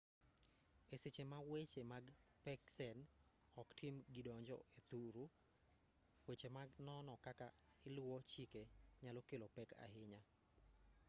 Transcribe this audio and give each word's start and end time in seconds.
e 0.93 0.95
seche 1.03 1.23
ma 1.31 1.39
weche 1.51 1.81
mag 1.91 2.05
peksen 2.45 2.97
oktim 3.63 3.95
kidonjo 4.13 4.57
e 4.77 4.79
thuru 4.87 5.25
weche 6.27 6.49
mag 6.57 6.69
nono 6.87 7.13
kaka 7.25 7.47
iluwo 7.87 8.17
chike 8.31 8.63
nyalo 9.03 9.21
kelo 9.29 9.47
pek 9.57 9.69
ahinya 9.85 10.21